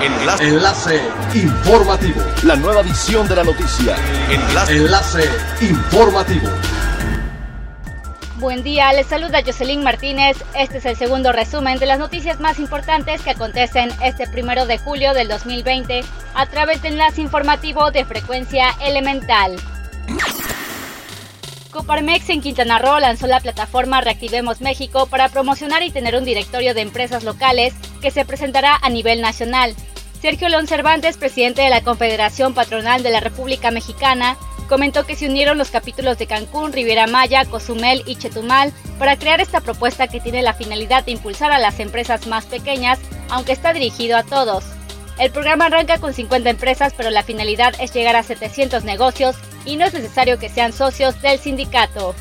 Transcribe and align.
Enlace. 0.00 0.44
Enlace 0.44 1.00
informativo. 1.34 2.22
La 2.44 2.54
nueva 2.54 2.82
edición 2.82 3.26
de 3.26 3.34
la 3.34 3.42
noticia. 3.42 3.96
Enlace. 4.30 4.76
Enlace 4.76 5.24
informativo. 5.60 6.48
Buen 8.36 8.62
día, 8.62 8.92
les 8.92 9.08
saluda 9.08 9.42
Jocelyn 9.44 9.82
Martínez. 9.82 10.36
Este 10.54 10.78
es 10.78 10.86
el 10.86 10.96
segundo 10.96 11.32
resumen 11.32 11.80
de 11.80 11.86
las 11.86 11.98
noticias 11.98 12.38
más 12.38 12.60
importantes 12.60 13.22
que 13.22 13.30
acontecen 13.30 13.90
este 14.00 14.28
primero 14.28 14.66
de 14.66 14.78
julio 14.78 15.14
del 15.14 15.26
2020 15.26 16.04
a 16.34 16.46
través 16.46 16.80
de 16.82 16.88
enlace 16.88 17.20
informativo 17.20 17.90
de 17.90 18.04
frecuencia 18.04 18.68
elemental. 18.80 19.56
Coparmex 21.72 22.30
en 22.30 22.40
Quintana 22.40 22.78
Roo 22.78 22.98
lanzó 22.98 23.26
la 23.26 23.40
plataforma 23.40 24.00
Reactivemos 24.00 24.60
México 24.60 25.06
para 25.06 25.28
promocionar 25.28 25.82
y 25.82 25.90
tener 25.90 26.16
un 26.16 26.24
directorio 26.24 26.72
de 26.72 26.80
empresas 26.80 27.24
locales 27.24 27.74
que 28.00 28.10
se 28.10 28.24
presentará 28.24 28.78
a 28.80 28.88
nivel 28.90 29.20
nacional. 29.20 29.74
Sergio 30.20 30.48
León 30.48 30.66
Cervantes, 30.66 31.16
presidente 31.16 31.62
de 31.62 31.70
la 31.70 31.82
Confederación 31.82 32.52
Patronal 32.52 33.04
de 33.04 33.10
la 33.10 33.20
República 33.20 33.70
Mexicana, 33.70 34.36
comentó 34.68 35.06
que 35.06 35.14
se 35.14 35.28
unieron 35.28 35.58
los 35.58 35.70
capítulos 35.70 36.18
de 36.18 36.26
Cancún, 36.26 36.72
Riviera 36.72 37.06
Maya, 37.06 37.44
Cozumel 37.44 38.02
y 38.04 38.16
Chetumal 38.16 38.72
para 38.98 39.16
crear 39.16 39.40
esta 39.40 39.60
propuesta 39.60 40.08
que 40.08 40.20
tiene 40.20 40.42
la 40.42 40.54
finalidad 40.54 41.04
de 41.04 41.12
impulsar 41.12 41.52
a 41.52 41.58
las 41.58 41.78
empresas 41.78 42.26
más 42.26 42.46
pequeñas, 42.46 42.98
aunque 43.30 43.52
está 43.52 43.72
dirigido 43.72 44.16
a 44.16 44.24
todos. 44.24 44.64
El 45.18 45.30
programa 45.30 45.66
arranca 45.66 45.98
con 45.98 46.12
50 46.12 46.50
empresas, 46.50 46.92
pero 46.96 47.10
la 47.10 47.22
finalidad 47.22 47.74
es 47.80 47.94
llegar 47.94 48.16
a 48.16 48.22
700 48.22 48.84
negocios 48.84 49.36
y 49.64 49.76
no 49.76 49.84
es 49.84 49.94
necesario 49.94 50.38
que 50.38 50.48
sean 50.48 50.72
socios 50.72 51.20
del 51.22 51.38
sindicato. 51.38 52.14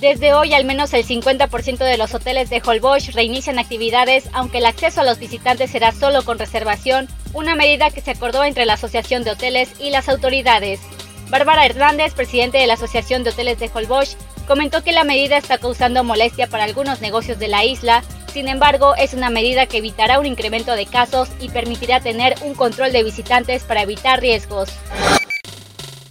Desde 0.00 0.32
hoy, 0.32 0.54
al 0.54 0.64
menos 0.64 0.94
el 0.94 1.04
50% 1.04 1.78
de 1.78 1.96
los 1.96 2.14
hoteles 2.14 2.50
de 2.50 2.62
Holbox 2.64 3.14
reinician 3.14 3.58
actividades, 3.58 4.28
aunque 4.32 4.58
el 4.58 4.66
acceso 4.66 5.00
a 5.00 5.04
los 5.04 5.18
visitantes 5.18 5.72
será 5.72 5.90
solo 5.90 6.24
con 6.24 6.38
reservación, 6.38 7.08
una 7.32 7.56
medida 7.56 7.90
que 7.90 8.00
se 8.00 8.12
acordó 8.12 8.44
entre 8.44 8.64
la 8.64 8.74
Asociación 8.74 9.24
de 9.24 9.32
Hoteles 9.32 9.70
y 9.80 9.90
las 9.90 10.08
autoridades. 10.08 10.78
Bárbara 11.30 11.66
Hernández, 11.66 12.14
presidente 12.14 12.58
de 12.58 12.68
la 12.68 12.74
Asociación 12.74 13.24
de 13.24 13.30
Hoteles 13.30 13.58
de 13.58 13.70
Holbox, 13.74 14.16
comentó 14.46 14.84
que 14.84 14.92
la 14.92 15.02
medida 15.02 15.36
está 15.36 15.58
causando 15.58 16.04
molestia 16.04 16.46
para 16.46 16.62
algunos 16.62 17.00
negocios 17.00 17.40
de 17.40 17.48
la 17.48 17.64
isla, 17.64 18.04
sin 18.32 18.46
embargo, 18.46 18.94
es 18.94 19.14
una 19.14 19.30
medida 19.30 19.66
que 19.66 19.78
evitará 19.78 20.20
un 20.20 20.26
incremento 20.26 20.76
de 20.76 20.86
casos 20.86 21.28
y 21.40 21.48
permitirá 21.48 22.00
tener 22.00 22.36
un 22.42 22.54
control 22.54 22.92
de 22.92 23.02
visitantes 23.02 23.64
para 23.64 23.82
evitar 23.82 24.20
riesgos. 24.20 24.70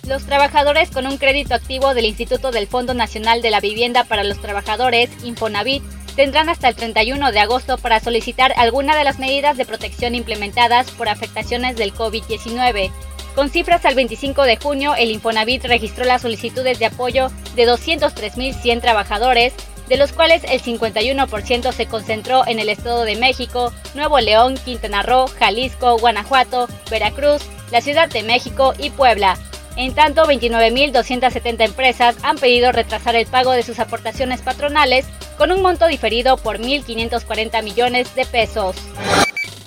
Los 0.07 0.25
trabajadores 0.25 0.89
con 0.89 1.05
un 1.05 1.17
crédito 1.17 1.53
activo 1.53 1.93
del 1.93 2.05
Instituto 2.05 2.51
del 2.51 2.67
Fondo 2.67 2.93
Nacional 2.93 3.41
de 3.41 3.51
la 3.51 3.59
Vivienda 3.59 4.05
para 4.05 4.23
los 4.23 4.39
Trabajadores, 4.39 5.09
Infonavit, 5.25 5.83
tendrán 6.15 6.47
hasta 6.47 6.69
el 6.69 6.75
31 6.75 7.33
de 7.33 7.39
agosto 7.39 7.77
para 7.77 7.99
solicitar 7.99 8.53
alguna 8.55 8.95
de 8.95 9.03
las 9.03 9.19
medidas 9.19 9.57
de 9.57 9.65
protección 9.65 10.15
implementadas 10.15 10.89
por 10.91 11.09
afectaciones 11.09 11.75
del 11.75 11.93
COVID-19. 11.93 12.89
Con 13.35 13.49
cifras 13.49 13.83
al 13.83 13.95
25 13.95 14.43
de 14.43 14.55
junio, 14.55 14.95
el 14.95 15.11
Infonavit 15.11 15.65
registró 15.65 16.05
las 16.05 16.21
solicitudes 16.21 16.79
de 16.79 16.85
apoyo 16.85 17.29
de 17.57 17.67
203.100 17.67 18.79
trabajadores, 18.79 19.53
de 19.89 19.97
los 19.97 20.13
cuales 20.13 20.41
el 20.45 20.61
51% 20.61 21.73
se 21.73 21.85
concentró 21.85 22.47
en 22.47 22.59
el 22.59 22.69
Estado 22.69 23.03
de 23.03 23.17
México, 23.17 23.73
Nuevo 23.93 24.21
León, 24.21 24.55
Quintana 24.63 25.03
Roo, 25.03 25.27
Jalisco, 25.37 25.97
Guanajuato, 25.97 26.69
Veracruz, 26.89 27.41
la 27.71 27.81
Ciudad 27.81 28.07
de 28.09 28.23
México 28.23 28.73
y 28.79 28.89
Puebla. 28.89 29.37
En 29.77 29.93
tanto, 29.93 30.23
29.270 30.23 31.63
empresas 31.63 32.15
han 32.23 32.37
pedido 32.37 32.71
retrasar 32.71 33.15
el 33.15 33.27
pago 33.27 33.51
de 33.51 33.61
sus 33.61 33.79
aportaciones 33.79 34.41
patronales 34.41 35.05
con 35.37 35.51
un 35.51 35.61
monto 35.61 35.85
diferido 35.85 36.37
por 36.37 36.57
1.540 36.57 37.63
millones 37.63 38.15
de 38.15 38.25
pesos. 38.25 38.75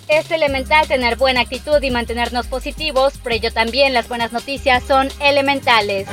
Es 0.08 0.28
elemental 0.32 0.88
tener 0.88 1.14
buena 1.16 1.42
actitud 1.42 1.80
y 1.80 1.92
mantenernos 1.92 2.48
positivos, 2.48 3.14
pero 3.22 3.36
ello 3.36 3.52
también 3.52 3.94
las 3.94 4.08
buenas 4.08 4.32
noticias 4.32 4.82
son 4.82 5.08
elementales. 5.20 6.08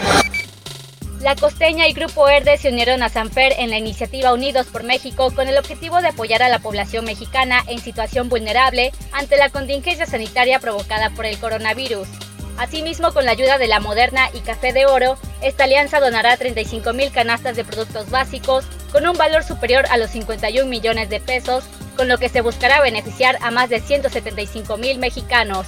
La 1.21 1.36
Costeña 1.36 1.87
y 1.87 1.93
Grupo 1.93 2.30
Herde 2.30 2.57
se 2.57 2.69
unieron 2.69 3.02
a 3.02 3.09
Sanfer 3.09 3.53
en 3.57 3.71
la 3.71 3.80
iniciativa 3.80 4.31
Unidos 4.31 4.67
por 4.67 4.83
México 4.83 5.33
con 5.33 5.47
el 5.47 5.57
objetivo 5.57 5.99
de 6.02 6.09
apoyar 6.09 6.43
a 6.43 6.49
la 6.49 6.59
población 6.59 7.05
mexicana 7.05 7.63
en 7.67 7.80
situación 7.80 8.30
vulnerable 8.30 8.91
ante 9.11 9.37
la 9.37 9.49
contingencia 9.49 10.05
sanitaria 10.05 10.59
provocada 10.59 11.09
por 11.09 11.25
el 11.25 11.39
coronavirus. 11.39 12.27
Asimismo, 12.57 13.13
con 13.13 13.25
la 13.25 13.31
ayuda 13.31 13.59
de 13.59 13.67
la 13.67 13.79
Moderna 13.79 14.29
y 14.33 14.39
Café 14.39 14.73
de 14.73 14.87
Oro, 14.87 15.17
esta 15.41 15.65
alianza 15.65 15.99
donará 15.99 16.35
35 16.37 16.91
mil 16.93 17.11
canastas 17.11 17.55
de 17.55 17.63
productos 17.63 18.09
básicos 18.09 18.65
con 18.91 19.07
un 19.07 19.15
valor 19.15 19.43
superior 19.43 19.85
a 19.91 19.97
los 19.97 20.09
51 20.09 20.67
millones 20.67 21.09
de 21.09 21.19
pesos, 21.19 21.63
con 21.95 22.07
lo 22.07 22.17
que 22.17 22.29
se 22.29 22.41
buscará 22.41 22.81
beneficiar 22.81 23.37
a 23.41 23.51
más 23.51 23.69
de 23.69 23.79
175 23.79 24.75
mil 24.77 24.97
mexicanos. 24.97 25.67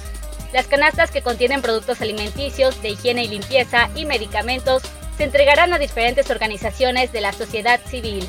Las 0.52 0.66
canastas 0.66 1.12
que 1.12 1.22
contienen 1.22 1.62
productos 1.62 2.00
alimenticios, 2.00 2.82
de 2.82 2.90
higiene 2.90 3.24
y 3.24 3.28
limpieza 3.28 3.88
y 3.94 4.04
medicamentos 4.04 4.82
se 5.16 5.24
entregarán 5.24 5.72
a 5.72 5.78
diferentes 5.78 6.28
organizaciones 6.28 7.12
de 7.12 7.20
la 7.20 7.32
sociedad 7.32 7.80
civil. 7.86 8.28